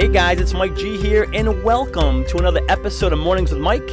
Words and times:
Hey 0.00 0.08
guys, 0.08 0.40
it's 0.40 0.54
Mike 0.54 0.74
G 0.76 0.96
here, 0.96 1.28
and 1.34 1.62
welcome 1.62 2.24
to 2.28 2.38
another 2.38 2.62
episode 2.70 3.12
of 3.12 3.18
Mornings 3.18 3.52
with 3.52 3.60
Mike, 3.60 3.86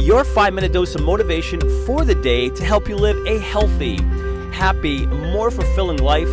your 0.00 0.24
five 0.24 0.54
minute 0.54 0.72
dose 0.72 0.94
of 0.94 1.02
motivation 1.02 1.60
for 1.84 2.02
the 2.02 2.14
day 2.14 2.48
to 2.48 2.64
help 2.64 2.88
you 2.88 2.96
live 2.96 3.18
a 3.26 3.38
healthy, 3.38 3.96
happy, 4.54 5.04
more 5.04 5.50
fulfilling 5.50 5.98
life. 5.98 6.30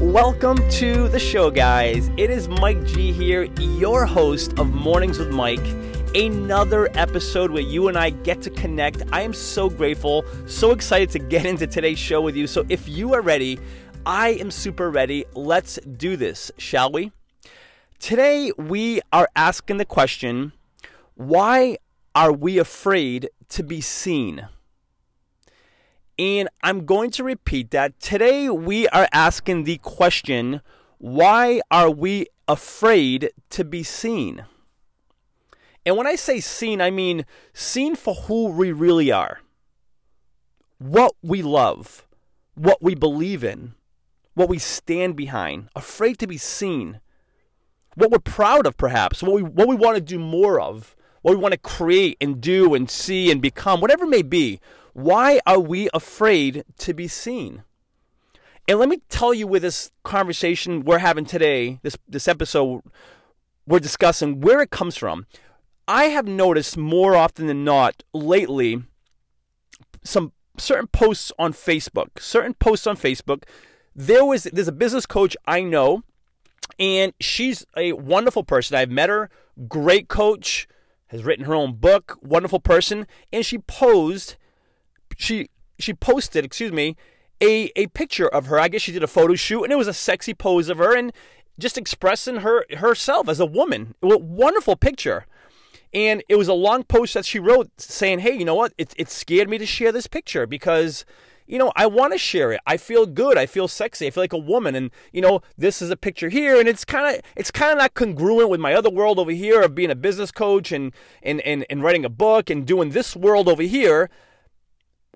Welcome 0.00 0.56
to 0.70 1.06
the 1.08 1.18
show, 1.18 1.50
guys. 1.50 2.10
It 2.16 2.30
is 2.30 2.48
Mike 2.48 2.82
G 2.86 3.12
here, 3.12 3.42
your 3.60 4.06
host 4.06 4.58
of 4.58 4.72
Mornings 4.72 5.18
with 5.18 5.28
Mike. 5.28 5.66
Another 6.14 6.88
episode 6.94 7.50
where 7.50 7.62
you 7.62 7.88
and 7.88 7.98
I 7.98 8.08
get 8.08 8.40
to 8.40 8.48
connect. 8.48 9.02
I 9.12 9.20
am 9.20 9.34
so 9.34 9.68
grateful, 9.68 10.24
so 10.46 10.70
excited 10.70 11.10
to 11.10 11.18
get 11.18 11.44
into 11.44 11.66
today's 11.66 11.98
show 11.98 12.22
with 12.22 12.34
you. 12.34 12.46
So, 12.46 12.64
if 12.70 12.88
you 12.88 13.12
are 13.12 13.20
ready, 13.20 13.60
I 14.06 14.30
am 14.30 14.50
super 14.50 14.90
ready. 14.90 15.26
Let's 15.34 15.78
do 15.98 16.16
this, 16.16 16.50
shall 16.56 16.90
we? 16.90 17.12
Today, 17.98 18.52
we 18.58 19.00
are 19.10 19.28
asking 19.34 19.78
the 19.78 19.84
question 19.84 20.52
why 21.14 21.78
are 22.14 22.30
we 22.30 22.58
afraid 22.58 23.30
to 23.48 23.62
be 23.62 23.80
seen? 23.80 24.48
And 26.18 26.48
I'm 26.62 26.84
going 26.84 27.10
to 27.12 27.24
repeat 27.24 27.70
that. 27.70 27.98
Today, 27.98 28.50
we 28.50 28.86
are 28.88 29.08
asking 29.12 29.64
the 29.64 29.78
question 29.78 30.60
why 30.98 31.62
are 31.70 31.90
we 31.90 32.26
afraid 32.46 33.30
to 33.50 33.64
be 33.64 33.82
seen? 33.82 34.44
And 35.84 35.96
when 35.96 36.06
I 36.06 36.16
say 36.16 36.40
seen, 36.40 36.80
I 36.80 36.90
mean 36.90 37.24
seen 37.54 37.96
for 37.96 38.14
who 38.14 38.48
we 38.48 38.72
really 38.72 39.10
are, 39.10 39.40
what 40.78 41.14
we 41.22 41.42
love, 41.42 42.06
what 42.54 42.82
we 42.82 42.94
believe 42.94 43.42
in, 43.42 43.74
what 44.34 44.50
we 44.50 44.58
stand 44.58 45.16
behind, 45.16 45.70
afraid 45.74 46.18
to 46.18 46.26
be 46.26 46.38
seen 46.38 47.00
what 47.96 48.10
we're 48.10 48.18
proud 48.18 48.66
of, 48.66 48.76
perhaps, 48.76 49.22
what 49.22 49.32
we, 49.32 49.42
what 49.42 49.66
we 49.66 49.74
want 49.74 49.96
to 49.96 50.00
do 50.00 50.18
more 50.18 50.60
of, 50.60 50.94
what 51.22 51.34
we 51.34 51.40
want 51.40 51.52
to 51.52 51.58
create 51.58 52.16
and 52.20 52.40
do 52.40 52.74
and 52.74 52.88
see 52.88 53.30
and 53.30 53.42
become, 53.42 53.80
whatever 53.80 54.04
it 54.04 54.10
may 54.10 54.22
be. 54.22 54.60
Why 54.92 55.40
are 55.46 55.58
we 55.58 55.88
afraid 55.92 56.64
to 56.78 56.94
be 56.94 57.08
seen? 57.08 57.64
And 58.68 58.78
let 58.78 58.88
me 58.88 59.00
tell 59.08 59.34
you 59.34 59.46
with 59.46 59.62
this 59.62 59.90
conversation 60.04 60.84
we're 60.84 60.98
having 60.98 61.24
today, 61.24 61.80
this, 61.82 61.96
this 62.08 62.28
episode 62.28 62.82
we're 63.66 63.80
discussing, 63.80 64.40
where 64.40 64.60
it 64.60 64.70
comes 64.70 64.96
from. 64.96 65.26
I 65.88 66.04
have 66.04 66.26
noticed 66.26 66.76
more 66.76 67.16
often 67.16 67.46
than 67.46 67.64
not 67.64 68.02
lately 68.12 68.82
some 70.02 70.32
certain 70.58 70.86
posts 70.86 71.32
on 71.38 71.52
Facebook, 71.52 72.18
certain 72.18 72.54
posts 72.54 72.86
on 72.86 72.96
Facebook. 72.96 73.44
There 73.94 74.24
was 74.24 74.44
there's 74.44 74.68
a 74.68 74.72
business 74.72 75.06
coach 75.06 75.36
I 75.46 75.62
know 75.62 76.02
and 76.78 77.12
she's 77.20 77.64
a 77.76 77.92
wonderful 77.92 78.44
person. 78.44 78.76
I've 78.76 78.90
met 78.90 79.08
her, 79.08 79.30
great 79.68 80.08
coach, 80.08 80.68
has 81.08 81.24
written 81.24 81.44
her 81.44 81.54
own 81.54 81.74
book, 81.74 82.18
wonderful 82.22 82.60
person, 82.60 83.06
and 83.32 83.44
she 83.44 83.58
posed 83.58 84.36
she 85.16 85.48
she 85.78 85.94
posted, 85.94 86.44
excuse 86.44 86.72
me, 86.72 86.96
a 87.40 87.70
a 87.76 87.86
picture 87.88 88.28
of 88.28 88.46
her. 88.46 88.58
I 88.58 88.68
guess 88.68 88.82
she 88.82 88.92
did 88.92 89.02
a 89.02 89.08
photo 89.08 89.34
shoot 89.34 89.64
and 89.64 89.72
it 89.72 89.76
was 89.76 89.88
a 89.88 89.94
sexy 89.94 90.34
pose 90.34 90.68
of 90.68 90.78
her 90.78 90.96
and 90.96 91.12
just 91.58 91.78
expressing 91.78 92.36
her 92.36 92.64
herself 92.76 93.28
as 93.28 93.40
a 93.40 93.46
woman. 93.46 93.94
A 94.02 94.18
wonderful 94.18 94.76
picture. 94.76 95.26
And 95.94 96.22
it 96.28 96.36
was 96.36 96.48
a 96.48 96.52
long 96.52 96.82
post 96.82 97.14
that 97.14 97.24
she 97.24 97.38
wrote 97.38 97.70
saying, 97.78 98.18
"Hey, 98.18 98.36
you 98.36 98.44
know 98.44 98.54
what? 98.54 98.72
It 98.76 98.92
it 98.96 99.08
scared 99.08 99.48
me 99.48 99.56
to 99.58 99.66
share 99.66 99.92
this 99.92 100.06
picture 100.06 100.46
because 100.46 101.04
you 101.46 101.58
know, 101.58 101.72
I 101.76 101.86
want 101.86 102.12
to 102.12 102.18
share 102.18 102.52
it. 102.52 102.60
I 102.66 102.76
feel 102.76 103.06
good. 103.06 103.38
I 103.38 103.46
feel 103.46 103.68
sexy. 103.68 104.06
I 104.06 104.10
feel 104.10 104.22
like 104.22 104.32
a 104.32 104.38
woman. 104.38 104.74
And 104.74 104.90
you 105.12 105.20
know, 105.20 105.42
this 105.56 105.80
is 105.80 105.90
a 105.90 105.96
picture 105.96 106.28
here, 106.28 106.58
and 106.58 106.68
it's 106.68 106.84
kind 106.84 107.14
of 107.16 107.22
it's 107.36 107.50
kind 107.50 107.72
of 107.72 107.78
not 107.78 107.94
congruent 107.94 108.50
with 108.50 108.60
my 108.60 108.74
other 108.74 108.90
world 108.90 109.18
over 109.18 109.30
here 109.30 109.62
of 109.62 109.74
being 109.74 109.90
a 109.90 109.94
business 109.94 110.30
coach 110.30 110.72
and 110.72 110.92
and 111.22 111.40
and 111.42 111.64
and 111.70 111.82
writing 111.82 112.04
a 112.04 112.10
book 112.10 112.50
and 112.50 112.66
doing 112.66 112.90
this 112.90 113.14
world 113.16 113.48
over 113.48 113.62
here. 113.62 114.10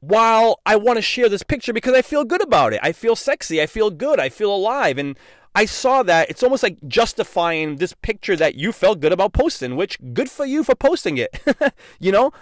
While 0.03 0.61
I 0.65 0.77
want 0.77 0.97
to 0.97 1.03
share 1.03 1.29
this 1.29 1.43
picture 1.43 1.75
because 1.75 1.93
I 1.93 2.01
feel 2.01 2.25
good 2.25 2.43
about 2.43 2.73
it. 2.73 2.81
I 2.83 2.93
feel 2.93 3.15
sexy. 3.15 3.61
I 3.61 3.67
feel 3.67 3.91
good. 3.91 4.19
I 4.19 4.31
feel 4.31 4.55
alive. 4.55 4.97
And 4.97 5.19
I 5.55 5.67
saw 5.67 6.03
that 6.05 6.31
it's 6.31 6.43
almost 6.43 6.63
like 6.63 6.79
justifying 6.89 7.77
this 7.77 7.93
picture 8.01 8.35
that 8.37 8.55
you 8.55 8.73
felt 8.73 9.01
good 9.01 9.13
about 9.13 9.35
posting, 9.35 9.77
which 9.77 9.99
good 10.15 10.31
for 10.31 10.47
you 10.47 10.65
for 10.65 10.75
posting 10.75 11.19
it. 11.19 11.39
you 12.01 12.13
know? 12.13 12.33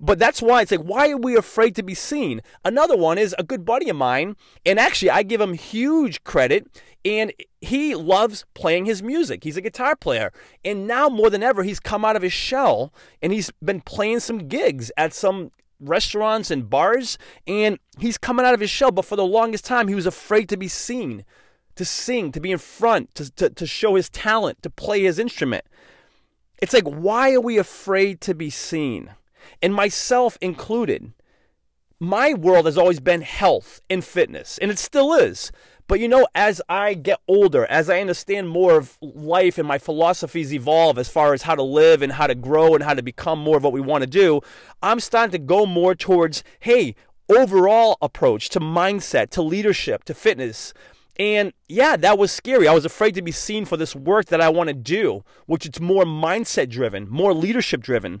But 0.00 0.18
that's 0.18 0.40
why 0.40 0.62
it's 0.62 0.70
like, 0.70 0.82
why 0.82 1.10
are 1.10 1.16
we 1.16 1.36
afraid 1.36 1.74
to 1.76 1.82
be 1.82 1.94
seen? 1.94 2.40
Another 2.64 2.96
one 2.96 3.18
is 3.18 3.34
a 3.38 3.42
good 3.42 3.64
buddy 3.64 3.88
of 3.88 3.96
mine, 3.96 4.36
and 4.64 4.78
actually, 4.78 5.10
I 5.10 5.22
give 5.24 5.40
him 5.40 5.54
huge 5.54 6.22
credit, 6.22 6.66
and 7.04 7.32
he 7.60 7.94
loves 7.94 8.44
playing 8.54 8.84
his 8.84 9.02
music. 9.02 9.44
He's 9.44 9.56
a 9.56 9.62
guitar 9.62 9.96
player. 9.96 10.32
And 10.64 10.86
now, 10.86 11.08
more 11.08 11.30
than 11.30 11.42
ever, 11.42 11.62
he's 11.62 11.80
come 11.80 12.04
out 12.04 12.16
of 12.16 12.22
his 12.22 12.32
shell 12.32 12.92
and 13.22 13.32
he's 13.32 13.50
been 13.62 13.80
playing 13.80 14.20
some 14.20 14.48
gigs 14.48 14.92
at 14.96 15.12
some 15.12 15.50
restaurants 15.80 16.50
and 16.50 16.68
bars, 16.68 17.18
and 17.46 17.78
he's 17.98 18.18
coming 18.18 18.44
out 18.44 18.54
of 18.54 18.60
his 18.60 18.70
shell. 18.70 18.90
But 18.90 19.04
for 19.04 19.16
the 19.16 19.24
longest 19.24 19.64
time, 19.64 19.88
he 19.88 19.94
was 19.94 20.06
afraid 20.06 20.48
to 20.50 20.56
be 20.56 20.68
seen, 20.68 21.24
to 21.76 21.84
sing, 21.84 22.32
to 22.32 22.40
be 22.40 22.50
in 22.50 22.58
front, 22.58 23.14
to, 23.14 23.30
to, 23.36 23.50
to 23.50 23.66
show 23.66 23.94
his 23.94 24.10
talent, 24.10 24.62
to 24.62 24.70
play 24.70 25.02
his 25.02 25.18
instrument. 25.18 25.64
It's 26.60 26.74
like, 26.74 26.84
why 26.84 27.32
are 27.34 27.40
we 27.40 27.58
afraid 27.58 28.20
to 28.22 28.34
be 28.34 28.50
seen? 28.50 29.10
And 29.62 29.74
myself 29.74 30.38
included, 30.40 31.12
my 32.00 32.32
world 32.34 32.66
has 32.66 32.78
always 32.78 33.00
been 33.00 33.22
health 33.22 33.80
and 33.90 34.04
fitness, 34.04 34.58
and 34.58 34.70
it 34.70 34.78
still 34.78 35.14
is. 35.14 35.50
But 35.88 36.00
you 36.00 36.08
know, 36.08 36.26
as 36.34 36.60
I 36.68 36.92
get 36.92 37.18
older, 37.26 37.64
as 37.66 37.88
I 37.88 38.00
understand 38.00 38.50
more 38.50 38.76
of 38.76 38.98
life 39.00 39.56
and 39.56 39.66
my 39.66 39.78
philosophies 39.78 40.52
evolve 40.52 40.98
as 40.98 41.08
far 41.08 41.32
as 41.32 41.42
how 41.42 41.54
to 41.54 41.62
live 41.62 42.02
and 42.02 42.12
how 42.12 42.26
to 42.26 42.34
grow 42.34 42.74
and 42.74 42.84
how 42.84 42.92
to 42.92 43.02
become 43.02 43.38
more 43.38 43.56
of 43.56 43.64
what 43.64 43.72
we 43.72 43.80
want 43.80 44.02
to 44.02 44.10
do, 44.10 44.42
I'm 44.82 45.00
starting 45.00 45.32
to 45.32 45.38
go 45.38 45.64
more 45.64 45.94
towards, 45.94 46.44
hey, 46.60 46.94
overall 47.30 47.96
approach 48.02 48.50
to 48.50 48.60
mindset, 48.60 49.30
to 49.30 49.42
leadership, 49.42 50.04
to 50.04 50.14
fitness. 50.14 50.74
And 51.18 51.54
yeah, 51.68 51.96
that 51.96 52.18
was 52.18 52.30
scary. 52.30 52.68
I 52.68 52.74
was 52.74 52.84
afraid 52.84 53.14
to 53.14 53.22
be 53.22 53.32
seen 53.32 53.64
for 53.64 53.78
this 53.78 53.96
work 53.96 54.26
that 54.26 54.42
I 54.42 54.50
want 54.50 54.68
to 54.68 54.74
do, 54.74 55.24
which 55.46 55.64
it's 55.64 55.80
more 55.80 56.04
mindset 56.04 56.68
driven, 56.68 57.08
more 57.08 57.32
leadership 57.32 57.80
driven. 57.80 58.20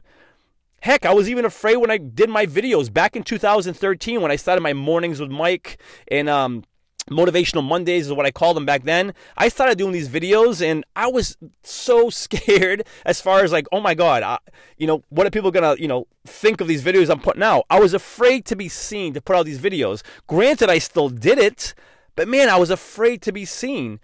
Heck, 0.80 1.04
I 1.04 1.12
was 1.12 1.28
even 1.28 1.44
afraid 1.44 1.76
when 1.76 1.90
I 1.90 1.98
did 1.98 2.30
my 2.30 2.46
videos 2.46 2.92
back 2.92 3.16
in 3.16 3.24
2013 3.24 4.20
when 4.20 4.30
I 4.30 4.36
started 4.36 4.60
my 4.60 4.72
mornings 4.72 5.20
with 5.20 5.30
Mike 5.30 5.80
and 6.08 6.28
um, 6.28 6.62
motivational 7.10 7.64
Mondays 7.64 8.06
is 8.06 8.12
what 8.12 8.26
I 8.26 8.30
called 8.30 8.56
them 8.56 8.64
back 8.64 8.84
then. 8.84 9.12
I 9.36 9.48
started 9.48 9.76
doing 9.76 9.92
these 9.92 10.08
videos 10.08 10.64
and 10.64 10.84
I 10.94 11.08
was 11.08 11.36
so 11.64 12.10
scared 12.10 12.86
as 13.04 13.20
far 13.20 13.40
as 13.40 13.50
like, 13.50 13.66
oh 13.72 13.80
my 13.80 13.94
God, 13.94 14.22
I, 14.22 14.38
you 14.76 14.86
know, 14.86 15.02
what 15.08 15.26
are 15.26 15.30
people 15.30 15.50
gonna, 15.50 15.74
you 15.78 15.88
know, 15.88 16.06
think 16.24 16.60
of 16.60 16.68
these 16.68 16.84
videos 16.84 17.10
I'm 17.10 17.20
putting 17.20 17.42
out? 17.42 17.64
I 17.70 17.80
was 17.80 17.92
afraid 17.92 18.44
to 18.46 18.56
be 18.56 18.68
seen 18.68 19.14
to 19.14 19.20
put 19.20 19.34
out 19.34 19.46
these 19.46 19.60
videos. 19.60 20.02
Granted, 20.28 20.70
I 20.70 20.78
still 20.78 21.08
did 21.08 21.38
it, 21.38 21.74
but 22.14 22.28
man, 22.28 22.48
I 22.48 22.56
was 22.56 22.70
afraid 22.70 23.20
to 23.22 23.32
be 23.32 23.44
seen. 23.44 23.98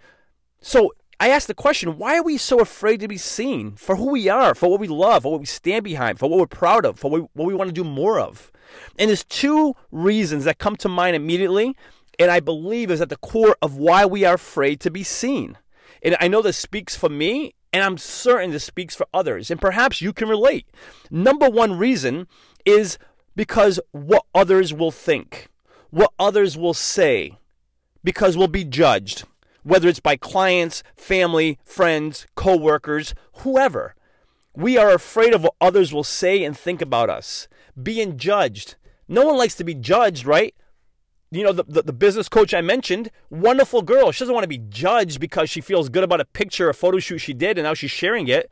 So 0.59 0.91
I 1.19 1.29
ask 1.29 1.47
the 1.47 1.53
question 1.53 1.97
why 1.97 2.17
are 2.17 2.23
we 2.23 2.37
so 2.37 2.59
afraid 2.59 2.99
to 2.99 3.07
be 3.07 3.17
seen 3.17 3.75
for 3.75 3.95
who 3.95 4.11
we 4.11 4.27
are, 4.27 4.53
for 4.53 4.69
what 4.69 4.79
we 4.79 4.87
love, 4.87 5.23
for 5.23 5.31
what 5.31 5.39
we 5.39 5.45
stand 5.45 5.83
behind, 5.83 6.19
for 6.19 6.29
what 6.29 6.39
we're 6.39 6.47
proud 6.47 6.85
of, 6.85 6.99
for 6.99 7.09
what 7.09 7.21
we, 7.21 7.27
what 7.33 7.47
we 7.47 7.55
want 7.55 7.69
to 7.69 7.73
do 7.73 7.83
more 7.83 8.19
of? 8.19 8.51
And 8.99 9.09
there's 9.09 9.23
two 9.23 9.75
reasons 9.91 10.43
that 10.43 10.57
come 10.57 10.75
to 10.77 10.89
mind 10.89 11.15
immediately, 11.15 11.75
and 12.19 12.31
I 12.31 12.39
believe 12.39 12.91
is 12.91 13.01
at 13.01 13.09
the 13.09 13.17
core 13.17 13.55
of 13.61 13.77
why 13.77 14.05
we 14.05 14.25
are 14.25 14.35
afraid 14.35 14.79
to 14.81 14.91
be 14.91 15.03
seen. 15.03 15.57
And 16.03 16.17
I 16.19 16.27
know 16.27 16.41
this 16.41 16.57
speaks 16.57 16.95
for 16.95 17.09
me, 17.09 17.55
and 17.71 17.83
I'm 17.83 17.97
certain 17.97 18.51
this 18.51 18.63
speaks 18.63 18.95
for 18.95 19.07
others, 19.13 19.49
and 19.49 19.61
perhaps 19.61 20.01
you 20.01 20.11
can 20.11 20.27
relate. 20.27 20.67
Number 21.09 21.49
one 21.49 21.77
reason 21.77 22.27
is 22.65 22.97
because 23.35 23.79
what 23.91 24.25
others 24.33 24.73
will 24.73 24.91
think, 24.91 25.47
what 25.91 26.11
others 26.19 26.57
will 26.57 26.73
say, 26.73 27.37
because 28.03 28.35
we'll 28.35 28.47
be 28.47 28.63
judged 28.63 29.23
whether 29.65 29.89
it's 29.89 29.99
by 29.99 30.15
clients, 30.15 30.83
family, 30.95 31.57
friends, 31.65 32.27
coworkers, 32.35 33.15
whoever. 33.37 33.95
We 34.55 34.77
are 34.77 34.91
afraid 34.91 35.33
of 35.33 35.41
what 35.41 35.55
others 35.59 35.91
will 35.91 36.03
say 36.03 36.43
and 36.43 36.55
think 36.55 36.83
about 36.83 37.09
us. 37.09 37.47
Being 37.81 38.17
judged. 38.17 38.75
No 39.07 39.25
one 39.25 39.37
likes 39.37 39.55
to 39.55 39.63
be 39.63 39.73
judged, 39.73 40.25
right? 40.25 40.53
You 41.31 41.43
know, 41.43 41.51
the, 41.51 41.63
the, 41.63 41.81
the, 41.81 41.93
business 41.93 42.29
coach 42.29 42.53
I 42.53 42.61
mentioned, 42.61 43.09
wonderful 43.31 43.81
girl. 43.81 44.11
She 44.11 44.19
doesn't 44.19 44.33
want 44.33 44.43
to 44.43 44.47
be 44.47 44.59
judged 44.59 45.19
because 45.19 45.49
she 45.49 45.61
feels 45.61 45.89
good 45.89 46.03
about 46.03 46.21
a 46.21 46.25
picture, 46.25 46.69
a 46.69 46.73
photo 46.73 46.99
shoot 46.99 47.17
she 47.17 47.33
did, 47.33 47.57
and 47.57 47.65
now 47.65 47.73
she's 47.73 47.91
sharing 47.91 48.27
it. 48.27 48.51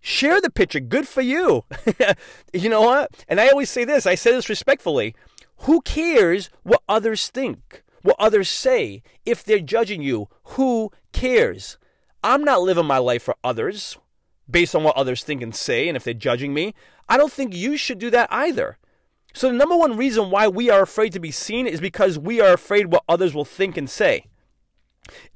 Share 0.00 0.40
the 0.40 0.50
picture. 0.50 0.80
Good 0.80 1.06
for 1.06 1.22
you. 1.22 1.64
you 2.52 2.68
know 2.68 2.82
what? 2.82 3.24
And 3.28 3.40
I 3.40 3.48
always 3.48 3.70
say 3.70 3.84
this 3.84 4.06
I 4.06 4.16
say 4.16 4.32
this 4.32 4.48
respectfully. 4.48 5.14
Who 5.58 5.80
cares 5.82 6.50
what 6.64 6.82
others 6.88 7.28
think? 7.28 7.84
What 8.08 8.16
others 8.18 8.48
say. 8.48 9.02
If 9.26 9.44
they're 9.44 9.60
judging 9.60 10.00
you, 10.00 10.28
who 10.54 10.90
cares? 11.12 11.76
I'm 12.24 12.42
not 12.42 12.62
living 12.62 12.86
my 12.86 12.96
life 12.96 13.22
for 13.22 13.36
others 13.44 13.98
based 14.50 14.74
on 14.74 14.82
what 14.82 14.96
others 14.96 15.22
think 15.22 15.42
and 15.42 15.54
say, 15.54 15.88
and 15.88 15.96
if 15.96 16.04
they're 16.04 16.14
judging 16.14 16.54
me. 16.54 16.74
I 17.06 17.18
don't 17.18 17.32
think 17.32 17.54
you 17.54 17.76
should 17.76 17.98
do 17.98 18.08
that 18.10 18.32
either. 18.32 18.78
So, 19.34 19.48
the 19.48 19.54
number 19.54 19.76
one 19.76 19.96
reason 19.96 20.30
why 20.30 20.48
we 20.48 20.70
are 20.70 20.80
afraid 20.80 21.12
to 21.12 21.20
be 21.20 21.30
seen 21.30 21.66
is 21.66 21.82
because 21.82 22.18
we 22.18 22.40
are 22.40 22.54
afraid 22.54 22.86
what 22.86 23.04
others 23.08 23.34
will 23.34 23.44
think 23.44 23.76
and 23.76 23.88
say. 23.88 24.24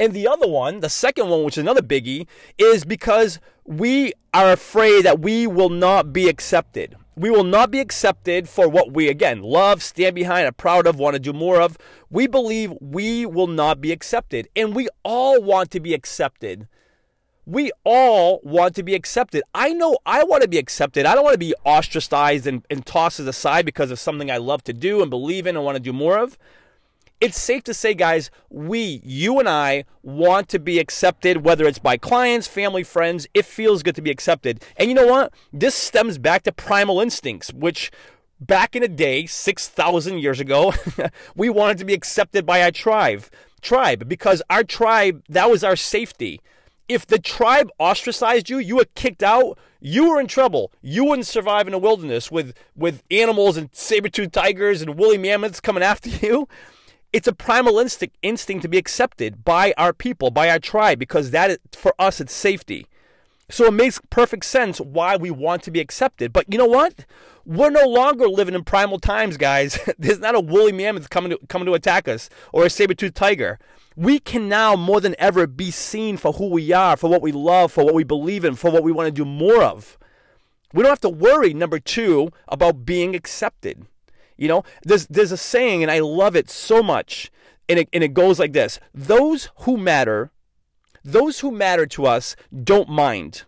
And 0.01 0.15
the 0.15 0.27
other 0.27 0.49
one, 0.49 0.81
the 0.81 0.89
second 0.89 1.29
one, 1.29 1.45
which 1.45 1.59
is 1.59 1.63
another 1.63 1.83
biggie, 1.83 2.27
is 2.57 2.85
because 2.85 3.39
we 3.67 4.15
are 4.33 4.51
afraid 4.51 5.05
that 5.05 5.21
we 5.21 5.47
will 5.47 5.69
not 5.69 6.13
be 6.13 6.27
accepted. 6.27 6.97
We 7.15 7.31
will 7.31 7.45
not 7.45 7.71
be 7.71 7.81
accepted 7.81 8.49
for 8.49 8.69
what 8.69 8.93
we, 8.93 9.09
again, 9.09 9.43
love, 9.43 9.83
stand 9.83 10.15
behind, 10.15 10.47
are 10.47 10.53
proud 10.53 10.87
of, 10.87 10.99
want 10.99 11.15
to 11.15 11.21
do 11.21 11.33
more 11.33 11.61
of. 11.61 11.77
We 12.11 12.27
believe 12.27 12.73
we 12.81 13.27
will 13.27 13.47
not 13.47 13.81
be 13.81 13.93
accepted. 13.93 14.49
And 14.57 14.75
we 14.75 14.89
all 15.05 15.43
want 15.43 15.71
to 15.73 15.81
be 15.81 15.93
accepted. 15.93 16.69
We 17.45 17.71
all 17.85 18.41
want 18.45 18.75
to 18.77 18.83
be 18.83 18.95
accepted. 18.95 19.43
I 19.55 19.73
know 19.75 19.99
I 20.07 20.25
want 20.25 20.43
to 20.43 20.49
be 20.49 20.59
accepted. 20.59 21.05
I 21.05 21.15
don't 21.15 21.25
want 21.25 21.35
to 21.35 21.39
be 21.39 21.55
ostracized 21.65 22.47
and, 22.47 22.65
and 22.71 22.87
tossed 22.87 23.21
aside 23.21 23.67
because 23.67 23.91
of 23.91 23.99
something 23.99 24.31
I 24.31 24.39
love 24.39 24.63
to 24.65 24.73
do 24.73 25.03
and 25.03 25.11
believe 25.11 25.47
in 25.47 25.57
and 25.57 25.65
want 25.65 25.77
to 25.77 25.83
do 25.83 25.93
more 25.93 26.19
of 26.19 26.39
it's 27.23 27.41
safe 27.41 27.63
to 27.63 27.73
say, 27.73 27.95
guys, 27.95 28.33
we, 28.51 29.01
you 29.05 29.39
and 29.39 29.49
I, 29.49 29.85
want 30.03 30.49
to 30.49 30.59
be 30.59 30.81
accepted, 30.81 31.45
whether 31.45 31.65
it's 31.67 31.79
by 31.79 31.97
clients, 31.97 32.49
family, 32.49 32.83
friends. 32.83 33.29
It 33.33 33.45
feels 33.45 33.85
good 33.85 33.95
to 33.95 34.03
be 34.03 34.11
accepted. 34.11 34.65
And 34.77 34.89
you 34.89 34.95
know 34.97 35.07
what? 35.07 35.33
This 35.53 35.77
stems 35.77 36.19
back 36.19 36.43
to 36.43 36.53
primal 36.53 37.01
instincts, 37.01 37.53
which 37.53 37.93
back 38.41 38.75
in 38.75 38.83
the 38.83 38.89
day, 38.89 39.27
6,000 39.27 40.19
years 40.19 40.41
ago, 40.41 40.75
we 41.37 41.49
wanted 41.49 41.79
to 41.79 41.85
be 41.85 41.95
accepted 41.95 42.45
by 42.45 42.61
our 42.61 42.73
tribe. 42.73 43.23
Tribe, 43.61 44.09
because 44.09 44.43
our 44.51 44.65
tribe, 44.65 45.23
that 45.29 45.49
was 45.49 45.63
our 45.63 45.77
safety. 45.77 46.41
If 46.89 47.07
the 47.07 47.21
tribe 47.21 47.71
ostracized 47.79 48.51
you, 48.51 48.59
you 48.59 48.75
were 48.75 48.87
kicked 48.97 49.23
out, 49.23 49.61
you 49.81 50.11
were 50.11 50.19
in 50.19 50.27
trouble. 50.27 50.73
You 50.83 51.05
wouldn't 51.05 51.29
survive 51.29 51.69
in 51.69 51.73
the 51.73 51.79
wilderness 51.79 52.33
with, 52.33 52.53
with 52.75 53.05
animals 53.13 53.57
and 53.57 53.71
saber-toothed 53.71 54.33
tigers 54.33 54.83
and 54.83 54.97
woolly 54.97 55.19
mammoths 55.19 55.61
coming 55.61 55.85
after 55.85 56.09
you 56.27 56.49
it's 57.13 57.29
a 57.29 57.33
primal 57.33 57.79
instinct 57.79 58.17
instinct 58.23 58.63
to 58.63 58.69
be 58.69 58.79
accepted 58.79 59.45
by 59.45 59.75
our 59.77 59.93
people, 59.93 60.31
by 60.31 60.49
our 60.49 60.59
tribe, 60.59 60.99
because 60.99 61.31
that 61.31 61.51
is, 61.51 61.59
for 61.73 61.95
us 61.99 62.21
it's 62.21 62.33
safety. 62.33 62.87
So 63.51 63.67
it 63.67 63.73
makes 63.73 64.01
perfect 64.09 64.47
sense 64.47 64.81
why 64.81 65.17
we 65.17 65.31
want 65.31 65.63
to 65.65 65.71
be 65.71 65.81
accepted. 65.81 66.33
But 66.33 66.47
you 66.51 66.57
know 66.57 66.67
what? 66.67 67.05
We're 67.45 67.71
no 67.71 67.87
longer 67.87 68.27
living 68.27 68.55
in 68.55 68.65
primal 68.65 68.99
times, 68.99 69.37
guys. 69.37 69.79
There's 69.99 70.21
not 70.21 70.35
a 70.35 70.41
woolly 70.41 70.73
mammoth 70.73 71.11
coming 71.11 71.33
to, 71.33 71.39
coming 71.49 71.67
to 71.67 71.75
attack 71.75 72.09
us 72.09 72.31
or 72.53 72.65
a 72.65 72.71
saber-toothed 72.71 73.15
tiger. 73.15 73.59
We 73.95 74.21
can 74.21 74.49
now 74.49 74.75
more 74.75 75.03
than 75.03 75.15
ever 75.19 75.47
be 75.47 75.71
seen 75.71 76.17
for 76.17 76.33
who 76.33 76.47
we 76.47 76.73
are, 76.73 76.97
for 76.97 77.11
what 77.11 77.21
we 77.21 77.31
love, 77.31 77.73
for 77.73 77.85
what 77.85 77.95
we 77.95 78.05
believe 78.05 78.45
in, 78.45 78.55
for 78.55 78.71
what 78.71 78.85
we 78.85 78.93
want 78.93 79.09
to 79.09 79.13
do 79.13 79.27
more 79.27 79.63
of. 79.63 79.99
We 80.73 80.83
don't 80.83 80.91
have 80.91 81.01
to 81.01 81.11
worry, 81.11 81.53
number 81.53 81.79
two, 81.79 82.31
about 82.49 82.87
being 82.87 83.15
accepted. 83.15 83.87
You 84.37 84.49
know, 84.49 84.65
there's 84.83 85.07
there's 85.07 85.33
a 85.33 85.37
saying, 85.37 85.83
and 85.83 85.91
I 85.91 86.01
love 86.01 86.37
it 86.37 86.51
so 86.51 86.83
much, 86.83 87.31
and 87.69 87.79
it 87.79 87.89
and 87.93 88.03
it 88.03 88.15
goes 88.15 88.39
like 88.39 88.53
this: 88.53 88.81
Those 88.95 89.51
who 89.61 89.77
matter, 89.77 90.31
those 91.05 91.41
who 91.41 91.51
matter 91.51 91.87
to 91.87 92.07
us, 92.07 92.37
don't 92.65 92.89
mind. 92.89 93.45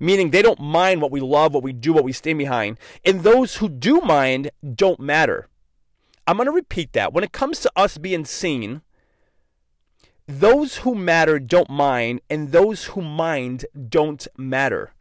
Meaning 0.00 0.30
they 0.30 0.42
don't 0.42 0.60
mind 0.60 1.00
what 1.00 1.12
we 1.12 1.20
love, 1.20 1.54
what 1.54 1.62
we 1.62 1.72
do, 1.72 1.92
what 1.92 2.04
we 2.04 2.12
stand 2.12 2.38
behind. 2.38 2.78
And 3.04 3.22
those 3.22 3.56
who 3.56 3.68
do 3.68 4.00
mind 4.00 4.50
don't 4.74 4.98
matter. 4.98 5.48
I'm 6.26 6.36
going 6.36 6.46
to 6.46 6.52
repeat 6.52 6.92
that. 6.94 7.12
When 7.12 7.24
it 7.24 7.32
comes 7.32 7.60
to 7.60 7.72
us 7.76 7.96
being 7.96 8.24
seen, 8.24 8.82
those 10.26 10.78
who 10.78 10.94
matter 10.94 11.38
don't 11.38 11.70
mind, 11.70 12.22
and 12.30 12.50
those 12.50 12.86
who 12.86 13.02
mind 13.02 13.66
don't 13.88 14.26
matter. 14.36 14.94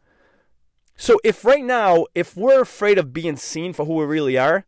So 0.95 1.19
if 1.23 1.43
right 1.43 1.63
now, 1.63 2.05
if 2.13 2.35
we're 2.35 2.61
afraid 2.61 2.97
of 2.97 3.13
being 3.13 3.37
seen 3.37 3.73
for 3.73 3.85
who 3.85 3.95
we 3.95 4.05
really 4.05 4.37
are, 4.37 4.65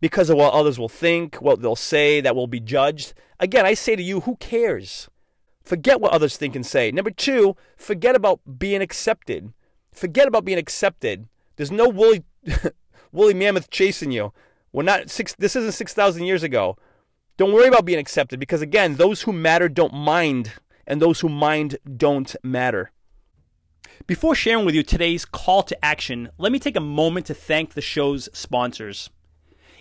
because 0.00 0.30
of 0.30 0.36
what 0.36 0.54
others 0.54 0.78
will 0.78 0.88
think, 0.88 1.36
what 1.36 1.60
they'll 1.60 1.76
say, 1.76 2.20
that 2.20 2.36
will 2.36 2.46
be 2.46 2.60
judged. 2.60 3.14
Again, 3.40 3.66
I 3.66 3.74
say 3.74 3.96
to 3.96 4.02
you, 4.02 4.20
who 4.20 4.36
cares? 4.36 5.08
Forget 5.62 6.00
what 6.00 6.12
others 6.12 6.36
think 6.36 6.56
and 6.56 6.64
say. 6.64 6.90
Number 6.90 7.10
two, 7.10 7.56
forget 7.76 8.16
about 8.16 8.40
being 8.58 8.80
accepted. 8.80 9.52
Forget 9.92 10.28
about 10.28 10.44
being 10.44 10.58
accepted. 10.58 11.28
There's 11.56 11.70
no 11.70 11.88
woolly, 11.88 12.24
woolly 13.12 13.34
mammoth 13.34 13.70
chasing 13.70 14.12
you. 14.12 14.32
We're 14.72 14.82
not 14.82 15.10
six. 15.10 15.34
This 15.34 15.56
isn't 15.56 15.72
six 15.72 15.92
thousand 15.92 16.24
years 16.24 16.42
ago. 16.42 16.76
Don't 17.36 17.52
worry 17.52 17.68
about 17.68 17.84
being 17.84 17.98
accepted 17.98 18.40
because 18.40 18.62
again, 18.62 18.96
those 18.96 19.22
who 19.22 19.32
matter 19.32 19.68
don't 19.68 19.94
mind, 19.94 20.52
and 20.86 21.02
those 21.02 21.20
who 21.20 21.28
mind 21.28 21.78
don't 21.96 22.34
matter. 22.42 22.92
Before 24.06 24.34
sharing 24.34 24.64
with 24.64 24.74
you 24.74 24.82
today's 24.82 25.24
call 25.24 25.62
to 25.64 25.84
action, 25.84 26.30
let 26.38 26.52
me 26.52 26.58
take 26.58 26.76
a 26.76 26.80
moment 26.80 27.26
to 27.26 27.34
thank 27.34 27.74
the 27.74 27.80
show's 27.80 28.28
sponsors. 28.32 29.10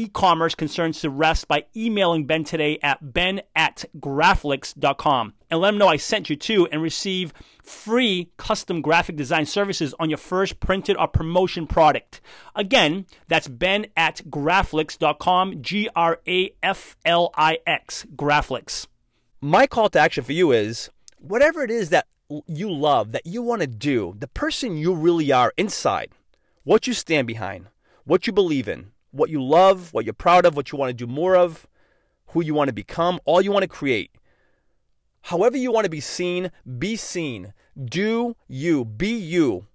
e-commerce 0.00 0.54
concerns 0.54 1.00
to 1.00 1.10
rest 1.10 1.46
by 1.46 1.66
emailing 1.76 2.24
Ben 2.24 2.42
today 2.42 2.78
at 2.82 3.12
ben 3.12 3.42
at 3.54 3.84
graflix.com 3.98 5.34
and 5.50 5.60
let 5.60 5.74
him 5.74 5.78
know 5.78 5.88
I 5.88 5.96
sent 5.96 6.30
you 6.30 6.36
to 6.36 6.66
and 6.68 6.80
receive 6.80 7.34
free 7.62 8.30
custom 8.38 8.80
graphic 8.80 9.16
design 9.16 9.44
services 9.44 9.94
on 10.00 10.08
your 10.08 10.16
first 10.16 10.58
printed 10.58 10.96
or 10.96 11.06
promotion 11.06 11.66
product. 11.66 12.22
Again, 12.54 13.04
that's 13.28 13.46
ben 13.48 13.88
at 13.96 14.22
graflix.com, 14.30 15.60
G-R-A-F-L-I-X, 15.62 16.46
Graflix. 18.16 18.86
My 19.42 19.66
call 19.66 19.90
to 19.90 19.98
action 19.98 20.24
for 20.24 20.32
you 20.32 20.52
is 20.52 20.88
whatever 21.18 21.62
it 21.62 21.70
is 21.70 21.90
that 21.90 22.06
you 22.46 22.70
love, 22.70 23.12
that 23.12 23.26
you 23.26 23.42
want 23.42 23.60
to 23.60 23.66
do, 23.66 24.14
the 24.18 24.28
person 24.28 24.78
you 24.78 24.94
really 24.94 25.30
are 25.30 25.52
inside, 25.58 26.10
what 26.64 26.86
you 26.86 26.94
stand 26.94 27.26
behind, 27.26 27.66
what 28.04 28.26
you 28.26 28.32
believe 28.32 28.68
in, 28.68 28.92
what 29.10 29.30
you 29.30 29.42
love, 29.42 29.92
what 29.92 30.04
you're 30.04 30.14
proud 30.14 30.46
of, 30.46 30.56
what 30.56 30.72
you 30.72 30.78
want 30.78 30.90
to 30.90 31.06
do 31.06 31.10
more 31.10 31.36
of, 31.36 31.66
who 32.28 32.42
you 32.42 32.54
want 32.54 32.68
to 32.68 32.74
become, 32.74 33.20
all 33.24 33.40
you 33.40 33.52
want 33.52 33.62
to 33.62 33.68
create. 33.68 34.10
However, 35.22 35.56
you 35.56 35.72
want 35.72 35.84
to 35.84 35.90
be 35.90 36.00
seen, 36.00 36.50
be 36.78 36.96
seen. 36.96 37.52
Do 37.82 38.36
you, 38.48 38.84
be 38.84 39.08
you. 39.08 39.66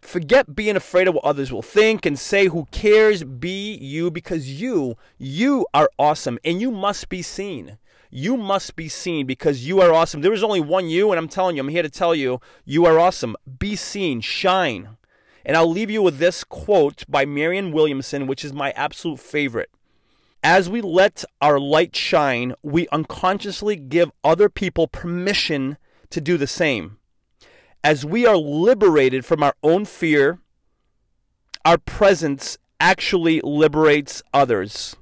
Forget 0.00 0.56
being 0.56 0.74
afraid 0.74 1.06
of 1.06 1.14
what 1.14 1.24
others 1.24 1.52
will 1.52 1.62
think 1.62 2.04
and 2.04 2.18
say, 2.18 2.46
who 2.46 2.66
cares? 2.72 3.22
Be 3.22 3.74
you 3.74 4.10
because 4.10 4.60
you, 4.60 4.96
you 5.16 5.64
are 5.72 5.88
awesome 5.98 6.38
and 6.44 6.60
you 6.60 6.72
must 6.72 7.08
be 7.08 7.22
seen. 7.22 7.78
You 8.10 8.36
must 8.36 8.76
be 8.76 8.88
seen 8.88 9.26
because 9.26 9.66
you 9.66 9.80
are 9.80 9.92
awesome. 9.92 10.20
There 10.20 10.34
is 10.34 10.42
only 10.42 10.60
one 10.60 10.88
you, 10.90 11.12
and 11.12 11.18
I'm 11.18 11.28
telling 11.28 11.56
you, 11.56 11.62
I'm 11.62 11.68
here 11.68 11.82
to 11.82 11.88
tell 11.88 12.14
you, 12.14 12.40
you 12.66 12.84
are 12.84 12.98
awesome. 12.98 13.36
Be 13.58 13.74
seen, 13.74 14.20
shine. 14.20 14.98
And 15.44 15.56
I'll 15.56 15.70
leave 15.70 15.90
you 15.90 16.02
with 16.02 16.18
this 16.18 16.44
quote 16.44 17.04
by 17.08 17.24
Marianne 17.24 17.72
Williamson, 17.72 18.26
which 18.26 18.44
is 18.44 18.52
my 18.52 18.70
absolute 18.72 19.20
favorite. 19.20 19.70
As 20.42 20.68
we 20.68 20.80
let 20.80 21.24
our 21.40 21.60
light 21.60 21.94
shine, 21.94 22.54
we 22.62 22.88
unconsciously 22.88 23.76
give 23.76 24.10
other 24.24 24.48
people 24.48 24.88
permission 24.88 25.78
to 26.10 26.20
do 26.20 26.36
the 26.36 26.46
same. 26.46 26.98
As 27.84 28.04
we 28.04 28.26
are 28.26 28.36
liberated 28.36 29.24
from 29.24 29.42
our 29.42 29.54
own 29.62 29.84
fear, 29.84 30.38
our 31.64 31.78
presence 31.78 32.58
actually 32.80 33.40
liberates 33.42 34.22
others. 34.34 34.96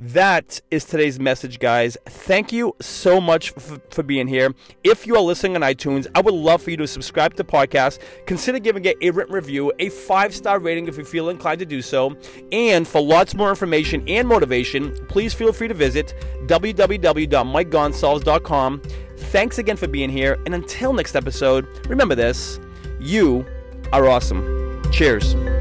That 0.00 0.60
is 0.70 0.84
today's 0.84 1.18
message, 1.18 1.58
guys. 1.58 1.96
Thank 2.06 2.52
you 2.52 2.76
so 2.80 3.20
much 3.20 3.52
f- 3.56 3.80
for 3.90 4.04
being 4.04 4.28
here. 4.28 4.54
If 4.84 5.08
you 5.08 5.16
are 5.16 5.20
listening 5.20 5.56
on 5.56 5.62
iTunes, 5.62 6.06
I 6.14 6.20
would 6.20 6.34
love 6.34 6.62
for 6.62 6.70
you 6.70 6.76
to 6.76 6.86
subscribe 6.86 7.32
to 7.32 7.36
the 7.36 7.42
podcast. 7.44 7.98
Consider 8.24 8.60
giving 8.60 8.84
it 8.84 8.96
a 9.02 9.10
written 9.10 9.34
review, 9.34 9.72
a 9.80 9.88
five 9.88 10.32
star 10.32 10.60
rating 10.60 10.86
if 10.86 10.96
you 10.96 11.04
feel 11.04 11.30
inclined 11.30 11.58
to 11.58 11.66
do 11.66 11.82
so. 11.82 12.16
And 12.52 12.86
for 12.86 13.02
lots 13.02 13.34
more 13.34 13.50
information 13.50 14.08
and 14.08 14.28
motivation, 14.28 14.94
please 15.08 15.34
feel 15.34 15.52
free 15.52 15.66
to 15.66 15.74
visit 15.74 16.14
www.mikegonsalves.com. 16.46 18.82
Thanks 19.16 19.58
again 19.58 19.76
for 19.76 19.88
being 19.88 20.10
here. 20.10 20.38
And 20.46 20.54
until 20.54 20.92
next 20.92 21.16
episode, 21.16 21.66
remember 21.88 22.14
this 22.14 22.60
you 23.00 23.44
are 23.92 24.08
awesome. 24.08 24.80
Cheers. 24.92 25.57